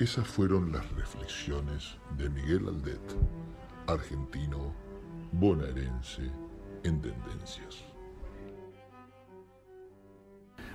Esas 0.00 0.26
fueron 0.26 0.72
las 0.72 0.90
reflexiones 0.92 1.98
de 2.16 2.30
Miguel 2.30 2.68
Aldet, 2.68 3.16
argentino, 3.86 4.72
bonaerense, 5.30 6.22
en 6.84 7.02
tendencias. 7.02 7.89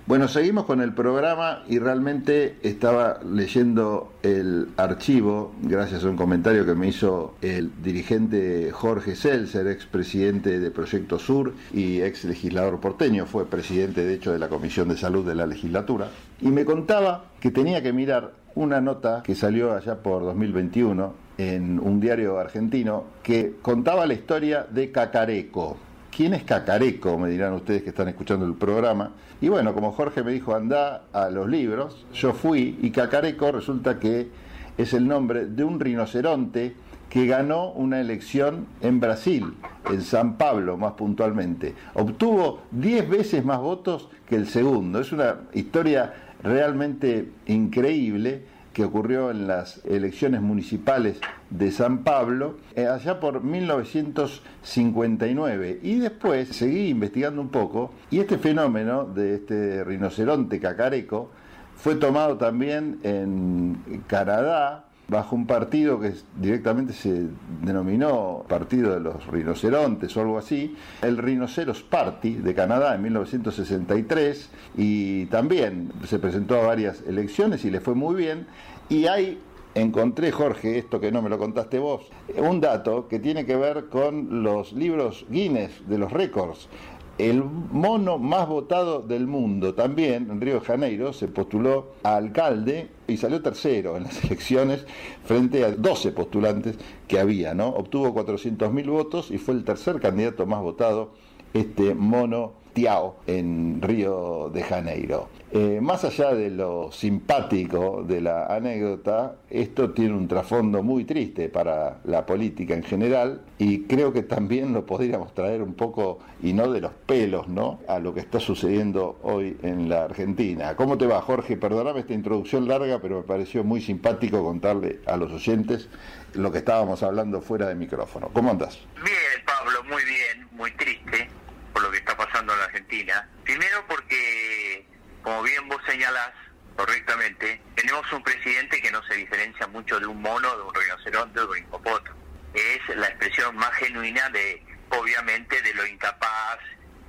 Bueno, 0.07 0.27
seguimos 0.27 0.65
con 0.65 0.81
el 0.81 0.93
programa 0.93 1.63
y 1.67 1.79
realmente 1.79 2.57
estaba 2.61 3.21
leyendo 3.27 4.13
el 4.21 4.67
archivo, 4.77 5.51
gracias 5.63 6.03
a 6.03 6.09
un 6.09 6.15
comentario 6.15 6.63
que 6.63 6.75
me 6.75 6.89
hizo 6.89 7.33
el 7.41 7.71
dirigente 7.81 8.69
Jorge 8.71 9.15
Seltzer, 9.15 9.65
ex 9.65 9.87
presidente 9.87 10.59
de 10.59 10.69
Proyecto 10.69 11.17
Sur 11.17 11.55
y 11.73 12.01
ex 12.01 12.23
legislador 12.23 12.79
porteño, 12.79 13.25
fue 13.25 13.47
presidente 13.47 14.05
de 14.05 14.13
hecho 14.13 14.31
de 14.31 14.37
la 14.37 14.47
Comisión 14.47 14.89
de 14.89 14.97
Salud 14.97 15.25
de 15.25 15.33
la 15.33 15.47
legislatura, 15.47 16.09
y 16.39 16.49
me 16.49 16.65
contaba 16.65 17.25
que 17.39 17.49
tenía 17.49 17.81
que 17.81 17.91
mirar 17.91 18.33
una 18.53 18.81
nota 18.81 19.23
que 19.23 19.33
salió 19.33 19.73
allá 19.73 20.03
por 20.03 20.21
2021 20.21 21.13
en 21.39 21.79
un 21.79 21.99
diario 21.99 22.37
argentino 22.37 23.05
que 23.23 23.55
contaba 23.59 24.05
la 24.05 24.13
historia 24.13 24.67
de 24.69 24.91
Cacareco. 24.91 25.77
¿Quién 26.15 26.33
es 26.33 26.45
Cacareco? 26.45 27.17
Me 27.17 27.29
dirán 27.29 27.51
ustedes 27.51 27.83
que 27.83 27.89
están 27.89 28.07
escuchando 28.07 28.45
el 28.45 28.53
programa. 28.53 29.11
Y 29.41 29.49
bueno, 29.49 29.73
como 29.73 29.91
Jorge 29.91 30.23
me 30.23 30.31
dijo, 30.31 30.55
anda 30.55 31.03
a 31.11 31.29
los 31.29 31.49
libros, 31.49 32.05
yo 32.13 32.31
fui 32.31 32.79
y 32.81 32.91
Cacareco 32.91 33.51
resulta 33.51 33.99
que 33.99 34.29
es 34.77 34.93
el 34.93 35.09
nombre 35.09 35.45
de 35.45 35.65
un 35.65 35.77
rinoceronte 35.77 36.73
que 37.09 37.27
ganó 37.27 37.71
una 37.71 37.99
elección 37.99 38.65
en 38.79 39.01
Brasil, 39.01 39.55
en 39.91 40.01
San 40.01 40.37
Pablo 40.37 40.77
más 40.77 40.93
puntualmente. 40.93 41.75
Obtuvo 41.95 42.61
10 42.71 43.09
veces 43.09 43.43
más 43.43 43.59
votos 43.59 44.07
que 44.29 44.37
el 44.37 44.47
segundo. 44.47 45.01
Es 45.01 45.11
una 45.11 45.41
historia 45.53 46.13
realmente 46.41 47.29
increíble 47.47 48.45
que 48.75 48.83
ocurrió 48.83 49.31
en 49.31 49.47
las 49.47 49.83
elecciones 49.85 50.41
municipales 50.41 51.19
de 51.49 51.71
San 51.71 51.99
Pablo 51.99 52.57
eh, 52.75 52.87
allá 52.87 53.21
por 53.21 53.41
1959 53.41 55.79
y 55.81 55.99
después 55.99 56.49
seguí 56.49 56.89
investigando 56.89 57.39
un 57.39 57.47
poco 57.47 57.93
y 58.11 58.19
este 58.19 58.37
fenómeno 58.37 59.05
de 59.05 59.35
este 59.35 59.85
rinoceronte 59.85 60.59
cacareco 60.59 61.29
fue 61.77 61.95
tomado 61.95 62.35
también 62.35 62.99
en 63.03 64.03
Canadá 64.07 64.84
bajo 65.07 65.35
un 65.35 65.45
partido 65.45 65.99
que 65.99 66.13
directamente 66.39 66.93
se 66.93 67.27
denominó 67.61 68.43
Partido 68.47 68.93
de 68.93 68.99
los 68.99 69.27
Rinocerontes 69.27 70.15
o 70.17 70.21
algo 70.21 70.37
así, 70.37 70.75
el 71.01 71.17
Rhinoceros 71.17 71.83
Party 71.83 72.35
de 72.35 72.53
Canadá 72.53 72.95
en 72.95 73.03
1963 73.03 74.49
y 74.77 75.25
también 75.27 75.91
se 76.07 76.19
presentó 76.19 76.59
a 76.59 76.65
varias 76.65 77.03
elecciones 77.07 77.65
y 77.65 77.71
le 77.71 77.79
fue 77.79 77.95
muy 77.95 78.15
bien 78.15 78.47
y 78.89 79.07
hay 79.07 79.39
encontré, 79.75 80.31
Jorge, 80.31 80.77
esto 80.77 81.01
que 81.01 81.11
no 81.11 81.21
me 81.21 81.29
lo 81.29 81.37
contaste 81.37 81.79
vos, 81.79 82.09
un 82.37 82.61
dato 82.61 83.07
que 83.09 83.19
tiene 83.19 83.45
que 83.45 83.57
ver 83.57 83.87
con 83.89 84.41
los 84.41 84.71
libros 84.71 85.25
Guinness 85.29 85.87
de 85.87 85.97
los 85.97 86.11
récords 86.11 86.69
el 87.17 87.43
mono 87.43 88.17
más 88.17 88.47
votado 88.47 89.01
del 89.01 89.27
mundo. 89.27 89.73
También 89.73 90.29
en 90.29 90.41
Río 90.41 90.55
de 90.55 90.65
Janeiro 90.65 91.13
se 91.13 91.27
postuló 91.27 91.93
a 92.03 92.17
alcalde 92.17 92.89
y 93.07 93.17
salió 93.17 93.41
tercero 93.41 93.95
en 93.97 94.03
las 94.03 94.23
elecciones 94.25 94.85
frente 95.23 95.63
a 95.63 95.71
12 95.71 96.11
postulantes 96.11 96.77
que 97.07 97.19
había, 97.19 97.53
¿no? 97.53 97.69
Obtuvo 97.69 98.13
400.000 98.13 98.89
votos 98.89 99.31
y 99.31 99.37
fue 99.37 99.53
el 99.53 99.63
tercer 99.63 99.99
candidato 99.99 100.45
más 100.45 100.61
votado 100.61 101.11
este 101.55 101.95
mono 101.95 102.65
Tiao 102.73 103.15
en 103.25 103.81
Río 103.81 104.51
de 104.53 104.61
Janeiro. 104.61 105.29
Eh, 105.53 105.79
más 105.81 106.03
allá 106.03 106.33
de 106.33 106.49
lo 106.49 106.91
simpático 106.91 108.03
de 108.05 108.19
la 108.19 108.47
anécdota, 108.47 109.37
esto 109.49 109.91
tiene 109.91 110.13
un 110.13 110.27
trasfondo 110.27 110.83
muy 110.83 111.05
triste 111.05 111.47
para 111.47 111.99
la 112.03 112.25
política 112.25 112.73
en 112.73 112.83
general 112.83 113.43
y 113.57 113.83
creo 113.83 114.11
que 114.11 114.23
también 114.23 114.73
lo 114.73 114.85
podríamos 114.85 115.33
traer 115.33 115.61
un 115.61 115.75
poco, 115.75 116.19
y 116.43 116.51
no 116.51 116.69
de 116.69 116.81
los 116.81 116.91
pelos, 116.91 117.47
¿no? 117.47 117.79
a 117.87 117.99
lo 117.99 118.13
que 118.13 118.19
está 118.19 118.41
sucediendo 118.41 119.17
hoy 119.23 119.55
en 119.63 119.87
la 119.87 120.03
Argentina. 120.03 120.75
¿Cómo 120.75 120.97
te 120.97 121.07
va, 121.07 121.21
Jorge? 121.21 121.55
Perdóname 121.55 122.01
esta 122.01 122.13
introducción 122.13 122.67
larga, 122.67 122.99
pero 123.01 123.19
me 123.19 123.23
pareció 123.23 123.63
muy 123.63 123.79
simpático 123.79 124.43
contarle 124.43 124.99
a 125.05 125.15
los 125.15 125.31
oyentes 125.31 125.87
lo 126.33 126.51
que 126.51 126.57
estábamos 126.57 127.01
hablando 127.01 127.39
fuera 127.39 127.69
de 127.69 127.75
micrófono. 127.75 128.29
¿Cómo 128.33 128.51
andas? 128.51 128.77
Bien, 128.95 129.45
Pablo, 129.45 129.81
muy 129.89 130.03
bien, 130.03 130.49
muy 130.57 130.71
triste 130.71 131.44
por 131.75 131.83
lo 131.83 131.91
que 131.91 131.97
está 131.97 132.15
pasando 132.15 132.53
en 132.53 132.59
la 132.59 132.65
Argentina. 132.65 133.29
Primero 133.43 133.85
porque, 133.85 134.87
como 135.21 135.43
bien 135.43 135.67
vos 135.67 135.81
señalás 135.85 136.31
correctamente, 136.73 137.61
tenemos 137.75 138.09
un 138.13 138.23
presidente 138.23 138.81
que 138.81 138.89
no 138.91 139.03
se 139.03 139.15
diferencia 139.15 139.67
mucho 139.67 139.99
de 139.99 140.05
un 140.05 140.21
mono, 140.21 140.55
de 140.55 140.63
un 140.63 140.73
rinoceronte 140.73 141.37
de 141.37 141.45
un 141.45 141.57
hipopótamo. 141.57 142.17
Es 142.53 142.95
la 142.95 143.07
expresión 143.07 143.57
más 143.57 143.73
genuina 143.73 144.29
de, 144.29 144.65
obviamente, 144.89 145.61
de 145.61 145.73
lo 145.73 145.85
incapaz, 145.85 146.59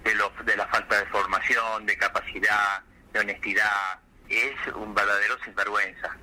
de, 0.02 0.16
lo, 0.16 0.32
de 0.44 0.56
la 0.56 0.66
falta 0.66 0.98
de 0.98 1.06
formación, 1.10 1.86
de 1.86 1.96
capacidad, 1.96 2.82
de 3.12 3.20
honestidad. 3.20 4.00
Es 4.28 4.56
un 4.74 4.92
verdadero 4.96 5.38
sinvergüenza 5.44 6.16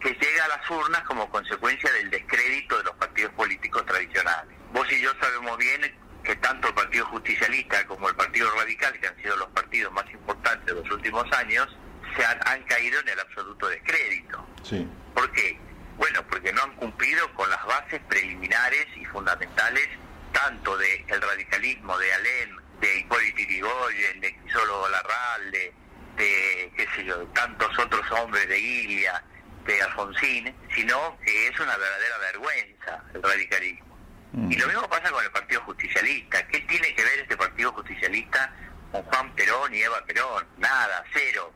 que 0.00 0.10
llega 0.10 0.44
a 0.44 0.48
las 0.48 0.70
urnas 0.70 1.00
como 1.04 1.30
consecuencia 1.30 1.90
del 1.94 2.10
descrédito 2.10 2.76
de 2.76 2.84
los 2.84 2.96
partidos 2.96 3.32
políticos 3.32 3.86
tradicionales. 3.86 4.54
Vos 4.74 4.86
y 4.92 5.00
yo 5.00 5.12
sabemos 5.18 5.56
bien 5.56 6.05
que 6.26 6.36
tanto 6.36 6.68
el 6.68 6.74
Partido 6.74 7.06
Justicialista 7.06 7.86
como 7.86 8.08
el 8.08 8.16
Partido 8.16 8.50
Radical, 8.56 8.98
que 8.98 9.06
han 9.06 9.16
sido 9.22 9.36
los 9.36 9.48
partidos 9.50 9.92
más 9.92 10.10
importantes 10.10 10.66
de 10.66 10.74
los 10.74 10.90
últimos 10.90 11.24
años, 11.32 11.68
se 12.16 12.24
han, 12.24 12.62
caído 12.64 12.98
en 13.00 13.08
el 13.08 13.20
absoluto 13.20 13.68
descrédito. 13.68 14.44
Sí. 14.64 14.88
¿Por 15.14 15.30
qué? 15.32 15.56
Bueno, 15.96 16.26
porque 16.28 16.52
no 16.52 16.62
han 16.62 16.74
cumplido 16.76 17.32
con 17.34 17.48
las 17.48 17.64
bases 17.64 18.00
preliminares 18.08 18.86
y 18.96 19.04
fundamentales 19.04 19.88
tanto 20.32 20.76
del 20.76 21.04
el 21.08 21.22
radicalismo 21.22 21.96
de 21.96 22.12
Alem, 22.12 22.56
de 22.80 22.98
Hipólito 22.98 23.38
Yrigoyen, 23.38 24.20
de 24.20 24.36
Quisolo 24.40 24.88
Larral, 24.88 25.50
de, 25.52 25.72
qué 26.76 26.88
sé 26.96 27.04
yo, 27.04 27.18
de 27.18 27.26
tantos 27.26 27.78
otros 27.78 28.10
hombres 28.10 28.48
de 28.48 28.58
Ilia, 28.58 29.22
de 29.64 29.82
Alfonsín, 29.82 30.54
sino 30.74 31.16
que 31.24 31.48
es 31.48 31.60
una 31.60 31.76
verdadera 31.76 32.18
vergüenza 32.18 33.04
el 33.14 33.22
radicalismo. 33.22 33.95
Mm. 34.32 34.52
Y 34.52 34.56
lo 34.56 34.66
mismo 34.66 34.88
pasa 34.88 35.10
con 35.10 35.24
el 35.24 35.30
Partido 35.30 35.60
Justicialista. 35.62 36.46
¿Qué 36.48 36.60
tiene 36.60 36.94
que 36.94 37.04
ver 37.04 37.18
este 37.20 37.36
Partido 37.36 37.72
Justicialista 37.72 38.52
con 38.92 39.02
Juan 39.02 39.34
Perón 39.34 39.74
y 39.74 39.82
Eva 39.82 40.04
Perón? 40.04 40.46
Nada, 40.58 41.04
cero. 41.12 41.52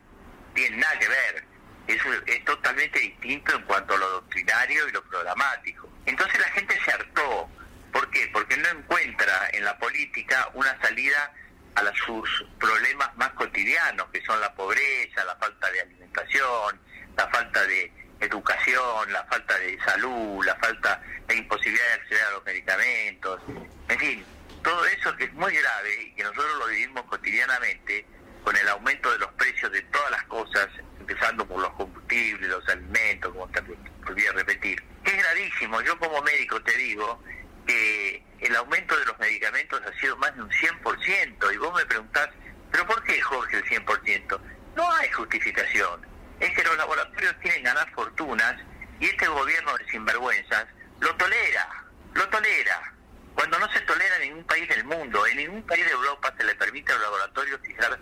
Tiene 0.53 0.77
nada 0.77 0.99
que 0.99 1.07
ver. 1.07 1.45
Es, 1.87 2.01
es 2.27 2.45
totalmente 2.45 2.99
distinto 2.99 3.55
en 3.55 3.63
cuanto 3.63 3.95
a 3.95 3.97
lo 3.97 4.09
doctrinario 4.09 4.87
y 4.87 4.91
lo 4.91 5.03
programático. 5.03 5.89
Entonces 6.05 6.39
la 6.39 6.49
gente 6.49 6.79
se 6.83 6.91
hartó. 6.91 7.49
¿Por 7.91 8.09
qué? 8.09 8.29
Porque 8.31 8.55
no 8.57 8.69
encuentra 8.69 9.49
en 9.51 9.65
la 9.65 9.77
política 9.77 10.49
una 10.53 10.79
salida 10.81 11.33
a 11.75 11.95
sus 12.05 12.45
problemas 12.59 13.15
más 13.17 13.29
cotidianos, 13.31 14.07
que 14.11 14.21
son 14.23 14.39
la 14.39 14.53
pobreza, 14.53 15.23
la 15.25 15.35
falta 15.35 15.71
de 15.71 15.81
alimentación, 15.81 16.79
la 17.17 17.27
falta 17.29 17.65
de 17.65 17.91
educación, 18.21 19.11
la 19.11 19.23
falta 19.25 19.57
de 19.57 19.77
salud, 19.83 20.45
la 20.45 20.55
falta, 20.55 21.01
la 21.27 21.33
imposibilidad 21.33 21.87
de 21.87 21.93
acceder 21.93 22.23
a 22.23 22.31
los 22.31 22.45
medicamentos, 22.45 23.41
en 23.89 23.99
fin, 23.99 24.25
todo 24.63 24.85
eso 24.85 25.15
que 25.17 25.25
es 25.25 25.33
muy 25.33 25.53
grave 25.55 26.03
y 26.03 26.11
que 26.13 26.23
nosotros 26.23 26.59
lo 26.59 26.67
vivimos 26.67 27.03
cotidianamente 27.05 28.05
con 28.43 28.55
el 28.55 28.67
aumento 28.69 29.11
de 29.11 29.19
los 29.19 29.31
precios 29.33 29.71
de 29.71 29.81
todas 29.83 30.11
las 30.11 30.23
cosas, 30.23 30.67
empezando 30.99 31.45
por 31.47 31.59
los 31.61 31.71
combustibles, 31.73 32.49
los 32.49 32.67
alimentos, 32.69 33.31
como 33.31 33.47
te 33.49 33.61
volví 33.61 34.25
a 34.25 34.31
repetir, 34.33 34.81
es 35.03 35.17
gravísimo. 35.17 35.81
Yo 35.81 35.97
como 35.99 36.21
médico 36.21 36.61
te 36.61 36.75
digo 36.77 37.21
que 37.65 38.23
el 38.39 38.55
aumento 38.55 38.97
de 38.97 39.05
los 39.05 39.19
medicamentos 39.19 39.81
ha 39.85 39.99
sido 39.99 40.15
más 40.17 40.35
de 40.35 40.43
un 40.43 40.49
100% 40.49 41.53
y 41.53 41.57
vos 41.57 41.73
me 41.75 41.85
preguntás, 41.85 42.29
¿pero 42.71 42.85
por 42.87 43.03
qué, 43.03 43.19
Jorge, 43.21 43.57
el 43.57 43.65
100%? 43.65 44.39
No 44.75 44.91
hay 44.93 45.11
justificación 45.11 46.10
es 46.41 46.51
que 46.55 46.63
los 46.63 46.75
laboratorios 46.75 47.33
quieren 47.41 47.63
ganar 47.63 47.89
fortunas 47.91 48.55
y 48.99 49.05
este 49.05 49.27
gobierno 49.27 49.77
de 49.77 49.85
sinvergüenzas 49.85 50.65
lo 50.99 51.15
tolera, 51.15 51.67
lo 52.13 52.27
tolera. 52.29 52.93
Cuando 53.35 53.59
no 53.59 53.71
se 53.71 53.79
tolera 53.81 54.15
en 54.17 54.29
ningún 54.29 54.43
país 54.45 54.67
del 54.67 54.83
mundo, 54.83 55.25
en 55.27 55.37
ningún 55.37 55.63
país 55.63 55.85
de 55.85 55.91
Europa 55.91 56.33
se 56.37 56.43
le 56.43 56.55
permite 56.55 56.91
a 56.91 56.95
los 56.95 57.03
laboratorios 57.03 57.61
fijar 57.61 57.97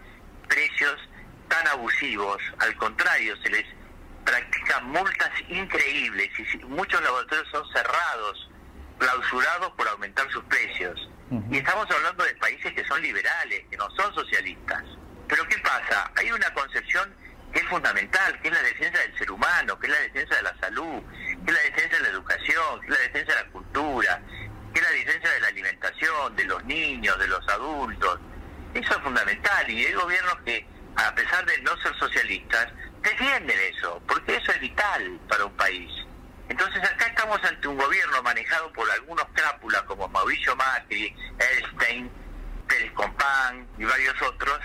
precios 0.48 0.96
tan 1.50 1.68
abusivos, 1.68 2.42
al 2.60 2.76
contrario, 2.78 3.36
se 3.44 3.50
les 3.50 3.66
practican 4.24 4.86
multas 4.86 5.32
increíbles 5.50 6.30
y 6.38 6.58
muchos 6.66 7.02
laboratorios 7.02 7.48
son 7.52 7.66
cerrados, 7.74 8.50
clausurados 8.98 9.72
por 9.72 9.88
aumentar 9.88 10.32
sus 10.32 10.44
precios. 10.46 11.10
Y 11.52 11.58
estamos 11.58 11.86
hablando 11.92 12.24
de 12.24 12.34
países 12.36 12.74
que 12.74 12.84
son 12.86 13.02
liberales, 13.02 13.64
que 13.70 13.78
no 13.78 13.88
son 13.92 14.14
socialistas. 14.16 14.84
Pero 15.28 15.48
¿qué 15.48 15.60
pasa? 15.60 16.12
Hay 16.16 16.32
una 16.32 16.52
concepción 16.54 17.14
que 17.52 17.60
es 17.60 17.66
fundamental, 17.66 18.40
que 18.42 18.48
es 18.48 18.54
la 18.54 18.62
defensa 18.62 19.00
del 19.00 19.18
ser 19.18 19.32
humano, 19.32 19.80
que 19.80 19.88
es 19.88 19.94
la 19.94 20.00
defensa 20.02 20.36
de 20.36 20.42
la 20.44 20.58
salud, 20.60 21.04
que 21.46 21.52
es 21.52 21.54
la 21.54 21.64
defensa 21.64 21.98
de 21.98 22.04
la 22.04 22.10
educación, 22.10 22.82
que 22.82 22.88
es 22.88 22.92
la 22.92 23.04
defensa 23.04 23.36
de 23.36 23.44
la 23.44 23.52
cultura, 23.52 24.22
que 24.74 24.80
es 24.80 24.86
la 24.86 24.92
defensa 24.92 25.30
de 25.30 25.40
la 25.40 25.48
alimentación, 25.48 26.36
de 26.36 26.44
los 26.46 26.64
niños, 26.66 27.20
de 27.20 27.28
los 27.28 27.48
adultos. 27.50 28.20
Eso 28.74 28.96
es 28.96 29.04
fundamental 29.04 29.70
y 29.70 29.86
hay 29.86 29.94
gobiernos 29.94 30.36
que, 30.46 30.66
a 30.96 31.14
pesar 31.16 31.46
de 31.46 31.62
no 31.62 31.76
ser 31.78 31.98
socialistas, 31.98 32.68
defienden 33.02 33.58
eso, 33.74 34.02
porque 34.08 34.36
eso 34.36 34.52
es 34.52 34.60
vital 34.60 35.20
para 35.28 35.46
un 35.46 35.56
país. 35.58 35.92
estamos 36.48 37.44
ante 37.44 37.68
un 37.68 37.78
gobierno 37.78 38.22
manejado 38.22 38.72
por 38.74 38.90
algunos 38.92 39.26
crápulas 39.34 39.82
como 39.84 40.08
Mauricio 40.10 40.56
Macri, 40.56 41.16
Elstein, 41.40 42.12
Pérez 42.68 42.92
Compán 42.94 43.68
y 43.78 43.86
varios 43.86 44.22
otros, 44.22 44.60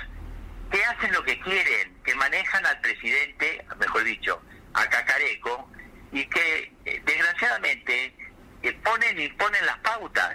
que 0.75 0.85
hacen 0.85 1.13
lo 1.13 1.23
que 1.23 1.39
quieren, 1.39 1.97
que 2.03 2.17
manejan 2.17 2.67
al 2.67 2.81
presidente, 2.81 3.65
mejor 3.79 4.03
dicho, 4.03 4.43
a 4.73 4.85
Cacareco, 4.89 5.71
y 6.11 6.27
que 6.27 6.73
eh, 6.85 7.01
desgraciadamente 7.07 8.13
eh, 8.61 8.73
ponen 8.83 9.21
y 9.21 9.29
ponen 9.29 9.65
las 9.67 9.79
pautas, 9.79 10.35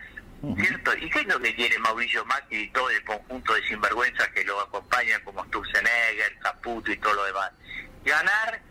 ¿cierto? 0.56 0.96
¿Y 0.96 1.10
qué 1.10 1.20
es 1.20 1.28
lo 1.28 1.42
que 1.42 1.54
quiere 1.54 1.78
Mauricio 1.80 2.24
Macri 2.24 2.62
y 2.62 2.70
todo 2.70 2.90
el 2.90 3.04
conjunto 3.04 3.54
de 3.54 3.68
sinvergüenzas 3.68 4.30
que 4.30 4.46
lo 4.46 4.62
acompañan 4.62 5.22
como 5.26 5.44
Sturzenegger, 5.44 6.40
Caputo 6.40 6.90
y 6.90 6.98
todo 6.98 7.16
lo 7.16 7.26
demás? 7.26 7.52
Ganar 8.06 8.62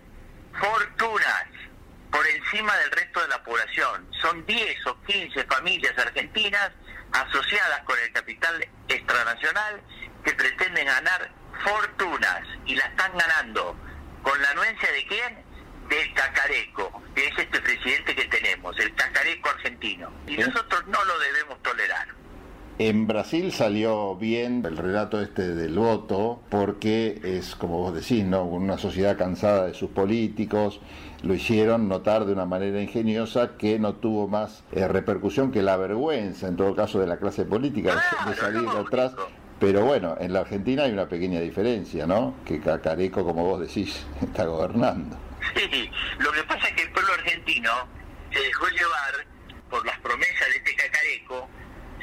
fortunas 0.58 1.44
por 2.10 2.26
encima 2.26 2.74
del 2.78 2.92
resto 2.92 3.20
de 3.20 3.28
la 3.28 3.44
población. 3.44 4.08
Son 4.22 4.46
10 4.46 4.86
o 4.86 5.02
15 5.02 5.44
familias 5.44 5.98
argentinas 5.98 6.70
asociadas 7.12 7.82
con 7.84 7.98
el 7.98 8.10
capital 8.12 8.66
extranacional 8.88 9.82
que 10.24 10.32
pretenden 10.32 10.86
ganar 10.86 11.30
fortunas 11.64 12.42
y 12.66 12.74
la 12.74 12.84
están 12.84 13.12
ganando. 13.16 13.76
¿Con 14.22 14.40
la 14.42 14.50
anuencia 14.50 14.90
de 14.92 15.06
quién? 15.06 15.38
Del 15.88 16.14
cacareco, 16.14 17.02
que 17.14 17.26
es 17.26 17.38
este 17.38 17.60
presidente 17.60 18.14
que 18.14 18.24
tenemos, 18.24 18.78
el 18.78 18.94
cacareco 18.94 19.48
argentino. 19.48 20.10
Y 20.26 20.36
nosotros 20.36 20.86
no 20.86 21.02
lo 21.04 21.18
debemos 21.18 21.62
tolerar. 21.62 22.08
En 22.78 23.08
Brasil 23.08 23.50
salió 23.52 24.14
bien 24.14 24.64
el 24.64 24.76
relato 24.76 25.20
este 25.20 25.52
del 25.52 25.74
voto 25.76 26.40
porque 26.48 27.20
es, 27.24 27.56
como 27.56 27.78
vos 27.78 27.92
decís, 27.92 28.24
¿no? 28.24 28.44
una 28.44 28.78
sociedad 28.78 29.18
cansada 29.18 29.66
de 29.66 29.74
sus 29.74 29.90
políticos, 29.90 30.80
lo 31.24 31.34
hicieron 31.34 31.88
notar 31.88 32.24
de 32.24 32.32
una 32.32 32.44
manera 32.44 32.80
ingeniosa 32.80 33.56
que 33.58 33.80
no 33.80 33.94
tuvo 33.94 34.28
más 34.28 34.62
eh, 34.70 34.86
repercusión 34.86 35.50
que 35.50 35.60
la 35.60 35.76
vergüenza, 35.76 36.46
en 36.46 36.56
todo 36.56 36.76
caso, 36.76 37.00
de 37.00 37.08
la 37.08 37.16
clase 37.16 37.44
política 37.44 38.00
de, 38.28 38.34
salir 38.36 38.62
de 38.62 38.78
atrás. 38.78 39.12
Pero 39.60 39.84
bueno, 39.84 40.16
en 40.20 40.32
la 40.32 40.40
Argentina 40.40 40.84
hay 40.84 40.92
una 40.92 41.08
pequeña 41.08 41.40
diferencia, 41.40 42.06
¿no? 42.06 42.34
Que 42.44 42.60
Cacareco, 42.60 43.24
como 43.24 43.44
vos 43.44 43.60
decís, 43.60 44.06
está 44.22 44.44
gobernando. 44.44 45.18
Sí, 45.54 45.90
lo 46.18 46.32
que 46.32 46.42
pasa 46.44 46.68
es 46.68 46.74
que 46.74 46.82
el 46.82 46.90
pueblo 46.92 47.12
argentino 47.14 47.70
se 48.32 48.40
dejó 48.40 48.68
llevar 48.68 49.26
por 49.70 49.84
las 49.86 49.98
promesas 50.00 50.48
de 50.48 50.56
este 50.56 50.74
Cacareco 50.74 51.48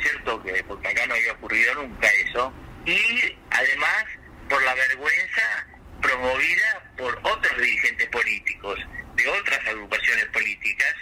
¿cierto? 0.02 0.42
Que, 0.44 0.64
porque 0.68 0.88
acá 0.88 1.06
no 1.08 1.14
había 1.14 1.34
ocurrido 1.34 1.76
nunca 1.76 2.08
eso. 2.28 2.54
Y 2.86 3.36
además 3.50 4.06
por 4.50 4.64
la 4.64 4.74
vergüenza 4.76 5.68
promovida 6.02 6.92
por 6.98 7.18
otros 7.24 7.58
dirigentes 7.58 8.08
políticos 8.10 8.80
de 9.16 9.28
otras 9.28 9.60
agrupaciones 9.68 10.26
políticas 10.26 10.94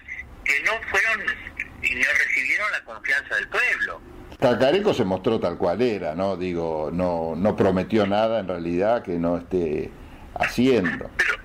que 0.46 0.62
no 0.62 0.72
fueron 0.90 1.22
y 1.82 1.96
no 1.96 2.08
recibieron 2.18 2.72
la 2.72 2.84
confianza 2.86 3.36
del 3.36 3.48
pueblo. 3.50 3.83
Cacareco 4.44 4.94
se 4.94 5.06
mostró 5.06 5.40
tal 5.40 5.58
cual 5.58 5.82
era, 5.82 6.16
¿no? 6.16 6.36
Digo, 6.36 6.90
no, 6.92 7.34
no 7.34 7.56
prometió 7.56 8.06
nada 8.06 8.40
en 8.40 8.48
realidad 8.50 9.02
que 9.02 9.14
no 9.14 9.38
esté 9.38 9.90
haciendo. 10.36 11.10
Pero, 11.16 11.36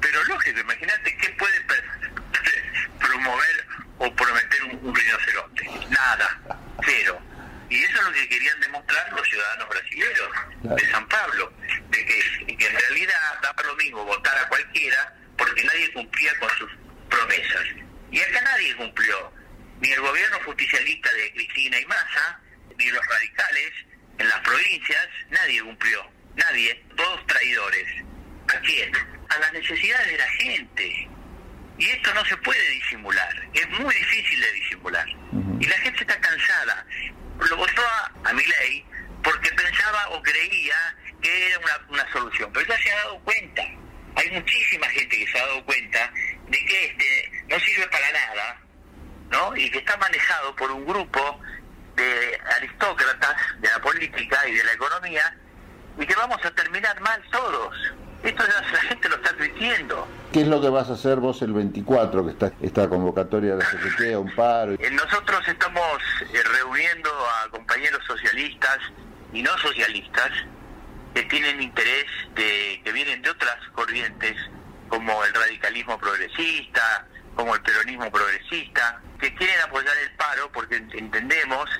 pero 0.00 0.24
lógico, 0.24 0.58
imagínate 0.58 1.16
qué 1.18 1.28
puede 1.38 1.54
promover 2.98 3.66
o 3.98 4.12
prometer 4.16 4.64
un, 4.64 4.88
un 4.88 4.92
rinoceronte. 4.92 5.70
Nada 5.88 6.58
cero. 6.84 7.16
Y 7.70 7.76
eso 7.76 7.98
es 8.00 8.04
lo 8.06 8.12
que 8.12 8.28
querían 8.28 8.58
demostrar 8.60 9.12
los 9.12 9.28
ciudadanos 9.28 9.68
brasileños 9.68 10.28
de 10.62 10.90
San 10.90 11.08
Pablo, 11.08 11.52
de 11.90 12.04
que, 12.04 12.56
que 12.56 12.66
en 12.66 12.76
realidad 12.76 13.14
da 13.40 13.54
lo 13.64 13.76
mismo 13.76 14.04
votar 14.04 14.36
a 14.36 14.48
cualquiera 14.48 15.14
porque 15.38 15.62
nadie 15.62 15.92
cumplía 15.92 16.36
con 16.40 16.50
sus 16.58 16.70
promesas. 17.08 17.62
Y 18.10 18.18
acá 18.18 18.42
nadie 18.42 18.76
cumplió, 18.76 19.32
ni 19.82 19.90
el 19.90 20.00
gobierno 20.00 20.38
justicialista 20.44 21.12
de 21.12 21.32
Cristina 21.32 21.78
y 21.78 21.86
Massa, 21.86 22.40
ni 22.78 22.88
los 22.88 23.04
radicales 23.04 23.72
en 24.18 24.28
las 24.28 24.40
provincias, 24.40 25.08
nadie 25.28 25.60
cumplió, 25.60 26.08
nadie, 26.36 26.84
todos 26.96 27.26
traidores. 27.26 27.88
¿A 28.54 28.60
quién? 28.60 28.92
A 29.28 29.38
las 29.38 29.52
necesidades 29.52 30.06
de 30.06 30.18
la 30.18 30.28
gente. 30.30 31.08
Y 31.78 31.90
esto 31.90 32.14
no 32.14 32.24
se 32.24 32.36
puede 32.38 32.70
disimular, 32.70 33.48
es 33.54 33.68
muy 33.70 33.92
difícil 33.92 34.40
de 34.40 34.52
disimular. 34.52 35.08
Y 35.58 35.66
la 35.66 35.78
gente 35.78 36.00
está 36.00 36.20
cansada. 36.20 36.86
Lo 37.40 37.56
votó 37.56 37.82
a, 38.24 38.32
mi 38.32 38.44
ley 38.44 38.84
porque 39.24 39.50
pensaba 39.50 40.10
o 40.10 40.22
creía 40.22 40.96
que 41.20 41.48
era 41.48 41.58
una, 41.58 41.86
una 41.88 42.12
solución, 42.12 42.52
pero 42.52 42.66
ya 42.66 42.78
se 42.78 42.92
ha 42.92 42.96
dado 42.96 43.18
cuenta. 43.20 43.62
Hay 44.14 44.30
muchísima 44.30 44.86
gente 44.90 45.18
que 45.18 45.32
se 45.32 45.38
ha 45.38 45.46
dado 45.46 45.64
cuenta 45.64 46.12
de 46.46 46.64
que 46.66 46.84
este 46.84 47.32
no 47.48 47.58
sirve 47.58 47.88
para 47.88 48.12
nada, 48.12 48.61
¿no? 49.32 49.56
Y 49.56 49.70
que 49.70 49.78
está 49.78 49.96
manejado 49.96 50.54
por 50.54 50.70
un 50.70 50.86
grupo 50.86 51.40
de 51.96 52.38
aristócratas 52.56 53.36
de 53.60 53.68
la 53.68 53.80
política 53.80 54.46
y 54.46 54.54
de 54.54 54.64
la 54.64 54.72
economía 54.72 55.36
y 55.98 56.06
que 56.06 56.14
vamos 56.14 56.38
a 56.44 56.50
terminar 56.52 57.00
mal 57.00 57.20
todos. 57.30 57.74
Esto 58.22 58.44
la 58.44 58.78
gente 58.82 59.08
lo 59.08 59.16
está 59.16 59.30
advirtiendo. 59.30 60.06
¿Qué 60.32 60.42
es 60.42 60.46
lo 60.46 60.60
que 60.60 60.68
vas 60.68 60.88
a 60.90 60.92
hacer 60.92 61.16
vos 61.16 61.42
el 61.42 61.52
24, 61.52 62.24
que 62.24 62.30
está 62.30 62.52
esta 62.60 62.88
convocatoria 62.88 63.56
de 63.56 63.64
la 63.64 63.68
CGT, 63.68 64.16
un 64.16 64.32
paro? 64.34 64.76
Nosotros 64.92 65.42
estamos 65.48 65.98
eh, 66.32 66.42
reuniendo 66.56 67.10
a 67.10 67.50
compañeros 67.50 68.00
socialistas 68.06 68.78
y 69.32 69.42
no 69.42 69.50
socialistas 69.58 70.30
que 71.14 71.22
tienen 71.24 71.60
interés 71.60 72.06
de 72.36 72.80
que 72.84 72.92
vienen 72.92 73.22
de 73.22 73.30
otras 73.30 73.56
corrientes 73.74 74.36
como 74.88 75.24
el 75.24 75.34
radicalismo 75.34 75.98
progresista, 75.98 77.06
como 77.34 77.54
el 77.54 77.62
peronismo 77.62 78.10
progresista, 78.10 79.00
que 79.20 79.34
quieren 79.34 79.60
apoyar 79.60 79.96
el 79.98 80.10
paro 80.16 80.50
porque 80.52 80.76
entendemos 80.76 81.70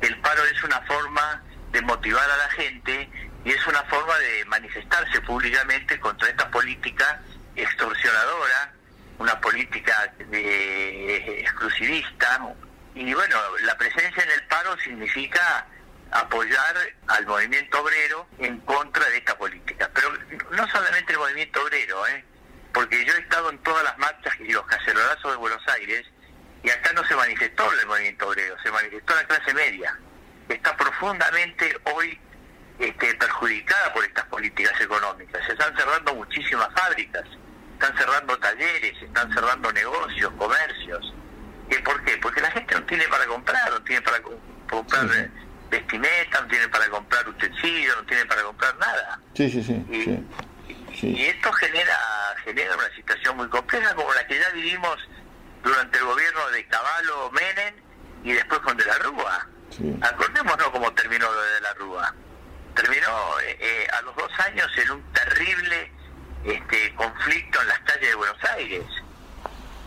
que 0.00 0.08
el 0.08 0.18
paro 0.20 0.44
es 0.44 0.62
una 0.62 0.80
forma 0.82 1.42
de 1.72 1.80
motivar 1.82 2.30
a 2.30 2.36
la 2.36 2.50
gente 2.50 3.10
y 3.44 3.50
es 3.50 3.66
una 3.66 3.82
forma 3.84 4.16
de 4.18 4.44
manifestarse 4.46 5.20
públicamente 5.22 5.98
contra 6.00 6.28
esta 6.28 6.50
política 6.50 7.22
extorsionadora, 7.56 8.72
una 9.18 9.40
política 9.40 10.12
exclusivista. 10.30 12.54
Y 12.94 13.14
bueno, 13.14 13.36
la 13.62 13.76
presencia 13.76 14.22
en 14.22 14.30
el 14.30 14.44
paro 14.44 14.78
significa 14.78 15.66
apoyar 16.10 16.76
al 17.08 17.26
movimiento 17.26 17.82
obrero 17.82 18.26
en 18.38 18.60
contra 18.60 19.06
de 19.08 19.18
esta 19.18 19.36
política. 19.36 19.90
Pero 19.94 20.10
no 20.50 20.66
solamente 20.68 21.12
el 21.12 21.18
movimiento 21.18 21.62
obrero, 21.62 22.06
¿eh? 22.08 22.24
porque 22.72 23.04
yo 23.04 23.12
he 23.14 23.20
estado 23.20 23.50
en 23.50 23.58
todas 23.58 23.84
las 23.84 23.98
marchas 23.98 24.17
de 24.98 25.36
Buenos 25.36 25.62
Aires 25.68 26.04
y 26.62 26.70
acá 26.70 26.92
no 26.92 27.04
se 27.04 27.14
manifestó 27.14 27.72
el 27.72 27.86
movimiento 27.86 28.28
obrero, 28.28 28.56
se 28.62 28.70
manifestó 28.70 29.14
la 29.14 29.24
clase 29.24 29.54
media. 29.54 29.98
Está 30.48 30.76
profundamente 30.76 31.76
hoy 31.94 32.18
este, 32.78 33.14
perjudicada 33.14 33.92
por 33.92 34.04
estas 34.04 34.24
políticas 34.26 34.80
económicas. 34.80 35.44
Se 35.46 35.52
están 35.52 35.76
cerrando 35.76 36.14
muchísimas 36.14 36.68
fábricas, 36.74 37.24
están 37.74 37.96
cerrando 37.96 38.38
talleres, 38.38 39.02
están 39.02 39.32
cerrando 39.32 39.72
negocios, 39.72 40.32
comercios. 40.36 41.14
¿Y 41.70 41.74
por 41.82 42.02
qué? 42.04 42.16
Porque 42.16 42.40
la 42.40 42.50
gente 42.50 42.74
no 42.74 42.82
tiene 42.84 43.04
para 43.08 43.26
comprar, 43.26 43.70
no 43.70 43.82
tiene 43.82 44.02
para 44.02 44.20
comprar 44.68 45.06
vestimenta, 45.70 46.40
no 46.40 46.48
tiene 46.48 46.68
para 46.68 46.88
comprar 46.88 47.28
utensilios, 47.28 47.96
no 47.96 48.04
tiene 48.04 48.24
para 48.26 48.42
comprar 48.42 48.76
nada. 48.78 49.20
Sí, 49.34 49.50
sí, 49.50 49.62
sí. 49.62 49.72
Y, 49.90 50.24
esto 51.02 51.52
genera, 51.52 51.96
genera 52.44 52.74
una 52.74 52.94
situación 52.94 53.36
muy 53.36 53.48
compleja 53.48 53.94
como 53.94 54.12
la 54.14 54.26
que 54.26 54.38
ya 54.38 54.50
vivimos 54.50 54.96
durante 55.62 55.98
el 55.98 56.04
gobierno 56.04 56.48
de 56.50 56.66
Caballo 56.66 57.30
Menem 57.30 57.74
y 58.24 58.32
después 58.32 58.60
con 58.60 58.76
De 58.76 58.84
la 58.84 58.98
Rúa. 58.98 59.48
Acordémonos 60.02 60.68
cómo 60.70 60.92
terminó 60.94 61.30
lo 61.30 61.42
de 61.42 61.60
la 61.60 61.74
Rúa 61.74 62.14
terminó 62.78 63.40
eh, 63.40 63.58
eh, 63.60 63.86
a 63.92 64.02
los 64.02 64.14
dos 64.14 64.30
años 64.38 64.70
en 64.76 64.90
un 64.92 65.12
terrible 65.12 65.90
este, 66.44 66.94
conflicto 66.94 67.60
en 67.60 67.68
las 67.68 67.78
calles 67.80 68.08
de 68.08 68.14
Buenos 68.14 68.44
Aires, 68.56 68.84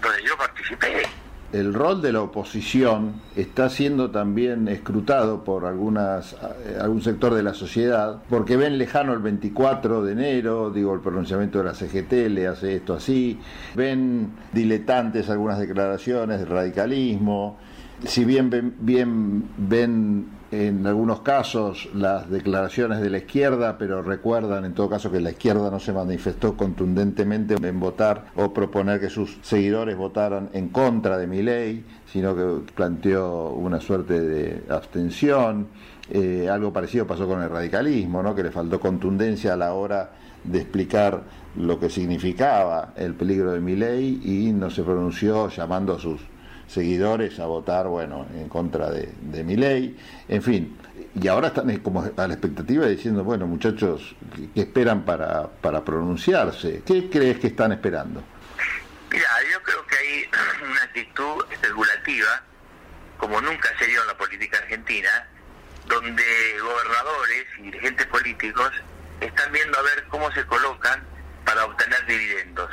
donde 0.02 0.24
yo 0.24 0.38
participé. 0.38 1.08
El 1.54 1.74
rol 1.74 2.02
de 2.02 2.14
la 2.14 2.22
oposición 2.22 3.16
está 3.36 3.70
siendo 3.70 4.10
también 4.10 4.70
escrutado 4.70 5.44
por 5.44 5.66
algunas 5.66 6.34
eh, 6.34 6.78
algún 6.80 7.02
sector 7.02 7.34
de 7.34 7.44
la 7.44 7.54
sociedad, 7.54 8.22
porque 8.30 8.56
ven 8.56 8.78
lejano 8.78 9.12
el 9.12 9.20
24 9.20 10.02
de 10.02 10.14
enero, 10.14 10.70
digo, 10.70 10.94
el 10.94 11.02
pronunciamiento 11.02 11.58
de 11.58 11.66
la 11.66 11.74
CGT 11.74 12.30
le 12.30 12.48
hace 12.48 12.78
esto 12.78 12.94
así, 12.94 13.38
ven 13.76 14.32
diletantes 14.54 15.30
algunas 15.30 15.60
declaraciones 15.60 16.40
de 16.40 16.46
radicalismo, 16.46 17.58
si 18.06 18.26
bien 18.26 18.50
ven, 18.50 18.76
bien 18.80 19.44
ven 19.58 20.42
en 20.52 20.86
algunos 20.86 21.22
casos 21.22 21.90
las 21.94 22.30
declaraciones 22.30 23.00
de 23.00 23.10
la 23.10 23.20
izquierda, 23.20 23.78
pero 23.78 24.02
recuerdan 24.02 24.66
en 24.66 24.74
todo 24.74 24.90
caso 24.90 25.10
que 25.10 25.22
la 25.22 25.32
izquierda 25.32 25.72
no 25.72 25.80
se 25.80 25.94
manifestó 25.94 26.58
contundentemente 26.58 27.56
en 27.56 27.80
votar 27.80 28.26
o 28.36 28.54
proponer 28.54 29.00
que 29.00 29.10
sus 29.10 29.38
seguidores 29.42 29.96
votaran 29.96 30.50
en 30.54 30.70
contra 30.70 31.18
de 31.18 31.28
mi 31.28 31.42
ley, 31.42 31.86
sino 32.06 32.36
que 32.36 32.72
planteó 32.74 33.52
una 33.52 33.80
suerte 33.80 34.20
de 34.20 34.64
abstención. 34.70 35.68
Eh, 36.10 36.50
algo 36.50 36.74
parecido 36.74 37.08
pasó 37.08 37.26
con 37.28 37.42
el 37.42 37.50
radicalismo, 37.50 38.22
¿no? 38.22 38.36
que 38.36 38.44
le 38.44 38.52
faltó 38.52 38.80
contundencia 38.80 39.54
a 39.54 39.58
la 39.58 39.74
hora 39.74 40.12
de 40.44 40.60
explicar 40.60 41.24
lo 41.56 41.80
que 41.80 41.90
significaba 41.90 42.94
el 42.98 43.14
peligro 43.14 43.54
de 43.54 43.62
mi 43.62 43.76
ley 43.76 44.22
y 44.24 44.52
no 44.52 44.70
se 44.70 44.84
pronunció 44.84 45.50
llamando 45.50 45.94
a 45.94 46.00
sus 46.00 46.20
seguidores 46.72 47.40
a 47.40 47.46
votar, 47.46 47.88
bueno, 47.88 48.28
en 48.34 48.48
contra 48.50 48.90
de, 48.90 49.10
de 49.22 49.44
mi 49.44 49.56
ley. 49.56 49.98
En 50.28 50.42
fin, 50.42 50.78
y 51.20 51.28
ahora 51.28 51.50
están 51.50 51.78
como 51.80 52.02
a 52.02 52.28
la 52.28 52.34
expectativa 52.34 52.86
diciendo, 52.86 53.24
bueno, 53.24 53.46
muchachos, 53.46 54.16
¿qué 54.54 54.62
esperan 54.62 55.04
para, 55.04 55.48
para 55.50 55.84
pronunciarse? 55.84 56.84
¿Qué 56.86 57.10
crees 57.10 57.40
que 57.40 57.48
están 57.48 57.74
esperando? 57.74 58.24
Mira, 59.12 59.28
yo 59.52 59.62
creo 59.62 59.86
que 59.88 59.98
hay 59.98 60.30
una 60.72 60.84
actitud 60.84 61.46
especulativa, 61.52 62.44
como 63.18 63.42
nunca 63.42 63.70
se 63.78 63.88
dio 63.88 64.02
en 64.02 64.08
la 64.08 64.18
política 64.18 64.58
argentina, 64.60 65.28
donde 65.88 66.24
gobernadores 66.62 67.46
y 67.58 67.64
dirigentes 67.64 68.08
políticos 68.08 68.72
están 69.20 69.52
viendo 69.52 69.78
a 69.78 69.82
ver 69.82 70.06
cómo 70.10 70.32
se 70.32 70.46
colocan 70.46 71.04
para 71.44 71.66
obtener 71.66 72.06
dividendos. 72.06 72.72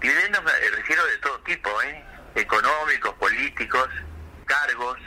Dividendos 0.00 0.44
me 0.44 0.76
refiero 0.76 1.04
de 1.06 1.16
todo 1.18 1.38
tipo, 1.40 1.70
¿eh? 1.82 2.04
Económicos, 2.34 3.14
políticos, 3.14 3.88
cargos, 4.46 4.98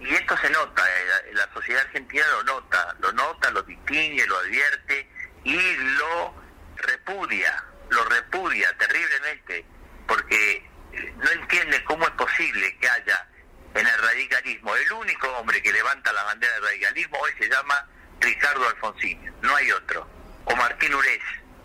y 0.00 0.14
esto 0.14 0.36
se 0.38 0.50
nota, 0.50 0.82
eh, 0.82 1.34
la 1.34 1.52
sociedad 1.52 1.82
argentina 1.82 2.24
lo 2.32 2.42
nota, 2.44 2.96
lo 3.00 3.12
nota, 3.12 3.50
lo 3.50 3.62
distingue, 3.62 4.26
lo 4.26 4.38
advierte 4.38 5.08
y 5.44 5.76
lo 5.76 6.34
repudia, 6.76 7.62
lo 7.90 8.04
repudia 8.04 8.76
terriblemente, 8.78 9.64
porque 10.06 10.56
eh, 10.92 11.14
no 11.16 11.30
entiende 11.30 11.84
cómo 11.84 12.04
es 12.04 12.12
posible 12.12 12.76
que 12.78 12.88
haya 12.88 13.28
en 13.74 13.86
el 13.86 13.98
radicalismo, 13.98 14.74
el 14.74 14.92
único 14.92 15.28
hombre 15.36 15.62
que 15.62 15.72
levanta 15.72 16.12
la 16.12 16.24
bandera 16.24 16.52
del 16.54 16.64
radicalismo 16.64 17.18
hoy 17.18 17.32
se 17.38 17.48
llama 17.48 17.86
Ricardo 18.20 18.68
Alfonsín, 18.68 19.32
no 19.42 19.54
hay 19.54 19.70
otro, 19.70 20.08
o 20.44 20.56
Martín 20.56 20.94
Urés, 20.94 21.22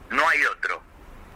no 0.09 0.27
hay 0.29 0.45
otro. 0.45 0.83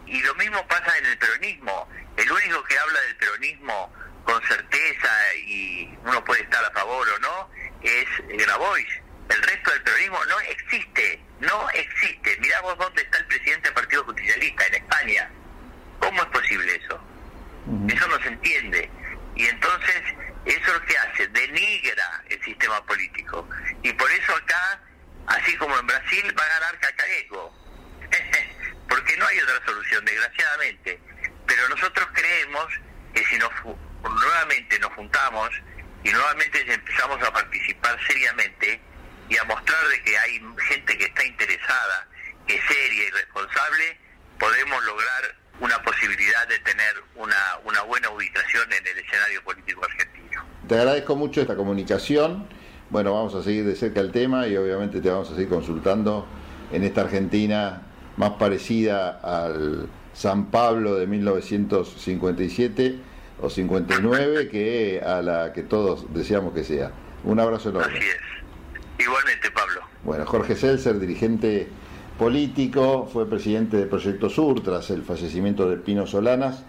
Y 0.06 0.20
lo 0.22 0.34
mismo 0.34 0.66
pasa 0.66 0.98
en 0.98 1.06
el 1.06 1.18
peronismo, 1.18 1.88
el 2.16 2.30
único 2.30 2.62
que 2.64 2.78
habla 2.78 3.00
del 3.00 3.16
peronismo 3.16 3.92
con 4.24 4.42
certeza 4.46 5.34
y 5.36 5.88
uno 6.04 6.24
puede 6.24 6.42
estar 6.42 6.64
a 6.64 6.70
favor 6.70 7.08
o 7.08 7.18
no, 7.20 7.50
es 7.82 8.06
Grabois. 8.28 8.88
El 9.28 9.42
resto 9.42 9.70
del 9.70 9.82
peronismo 9.82 10.24
no 10.26 10.40
existe, 10.40 11.20
no 11.40 11.70
existe. 11.70 12.36
Mirá 12.40 12.60
vos 12.62 12.76
dónde 12.78 13.02
está 13.02 13.18
el 13.18 13.26
presidente 13.26 13.68
del 13.68 13.74
Partido 13.74 14.04
Justicialista, 14.04 14.66
en 14.66 14.74
España. 14.74 15.30
¿Cómo 16.00 16.22
es 16.22 16.28
posible 16.28 16.74
eso? 16.74 17.00
Eso 17.88 18.08
no 18.08 18.20
se 18.22 18.28
entiende. 18.28 18.90
Y 19.36 19.46
entonces, 19.46 20.02
eso 20.44 20.58
es 20.58 20.72
lo 20.72 20.82
que 20.86 20.98
hace, 20.98 21.28
denigra 21.28 22.24
el 22.28 22.42
sistema 22.42 22.84
político. 22.84 23.48
Y 23.82 23.92
por 23.92 24.10
eso 24.10 24.34
acá, 24.34 24.80
así 25.26 25.56
como 25.56 25.78
en 25.78 25.86
Brasil, 25.86 26.34
va 26.38 26.44
a 26.44 26.48
ganar 26.60 26.78
Cacareco. 26.80 27.54
Porque 29.10 29.22
no 29.22 29.26
hay 29.26 29.38
otra 29.40 29.66
solución, 29.66 30.04
desgraciadamente. 30.04 31.00
Pero 31.44 31.68
nosotros 31.68 32.06
creemos 32.12 32.66
que 33.12 33.24
si 33.24 33.38
nos 33.38 33.50
nuevamente 34.04 34.78
nos 34.78 34.92
juntamos 34.92 35.50
y 36.04 36.10
nuevamente 36.10 36.72
empezamos 36.72 37.20
a 37.20 37.32
participar 37.32 37.98
seriamente 38.06 38.80
y 39.28 39.36
a 39.36 39.42
mostrar 39.44 39.84
de 39.88 40.02
que 40.02 40.16
hay 40.16 40.40
gente 40.68 40.96
que 40.96 41.04
está 41.06 41.24
interesada, 41.24 42.08
que 42.46 42.54
es 42.54 42.62
seria 42.68 43.08
y 43.08 43.10
responsable, 43.10 43.98
podemos 44.38 44.84
lograr 44.84 45.36
una 45.58 45.82
posibilidad 45.82 46.46
de 46.46 46.60
tener 46.60 47.02
una, 47.16 47.58
una 47.64 47.82
buena 47.82 48.10
ubicación 48.10 48.72
en 48.72 48.86
el 48.86 48.98
escenario 48.98 49.42
político 49.42 49.84
argentino. 49.84 50.44
Te 50.68 50.76
agradezco 50.76 51.16
mucho 51.16 51.40
esta 51.40 51.56
comunicación. 51.56 52.48
Bueno, 52.90 53.14
vamos 53.14 53.34
a 53.34 53.42
seguir 53.42 53.64
de 53.64 53.74
cerca 53.74 53.98
el 53.98 54.12
tema 54.12 54.46
y 54.46 54.56
obviamente 54.56 55.00
te 55.00 55.10
vamos 55.10 55.28
a 55.30 55.34
seguir 55.34 55.48
consultando 55.48 56.28
en 56.70 56.84
esta 56.84 57.00
Argentina 57.00 57.82
más 58.20 58.32
parecida 58.32 59.18
al 59.22 59.88
San 60.12 60.50
Pablo 60.50 60.94
de 60.96 61.06
1957 61.06 62.98
o 63.40 63.48
59 63.48 64.50
que 64.50 65.00
a 65.02 65.22
la 65.22 65.54
que 65.54 65.62
todos 65.62 66.04
deseamos 66.12 66.52
que 66.52 66.62
sea. 66.62 66.92
Un 67.24 67.40
abrazo 67.40 67.70
enorme. 67.70 67.96
Así 67.96 68.06
es. 68.06 69.06
Igualmente, 69.06 69.50
Pablo. 69.50 69.80
Bueno, 70.04 70.26
Jorge 70.26 70.54
Seltzer, 70.54 71.00
dirigente 71.00 71.68
político, 72.18 73.08
fue 73.10 73.26
presidente 73.26 73.78
de 73.78 73.86
Proyecto 73.86 74.28
Sur 74.28 74.62
tras 74.62 74.90
el 74.90 75.02
fallecimiento 75.02 75.70
de 75.70 75.76
Pino 75.76 76.06
Solanas. 76.06 76.58